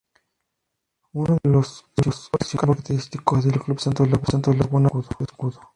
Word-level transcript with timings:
Uno 1.13 1.37
de 1.43 1.49
los 1.51 1.85
símbolos 1.95 2.31
característicos 2.59 3.43
del 3.45 3.61
Club 3.61 3.79
Santos 3.79 4.55
Laguna 4.57 4.89
es 4.99 5.05
su 5.15 5.23
escudo. 5.23 5.61